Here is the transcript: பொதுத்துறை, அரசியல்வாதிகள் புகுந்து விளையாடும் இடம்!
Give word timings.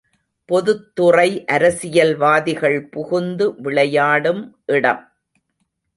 பொதுத்துறை, 0.49 1.27
அரசியல்வாதிகள் 1.47 2.79
புகுந்து 2.89 3.47
விளையாடும் 3.59 4.43
இடம்! 4.67 5.03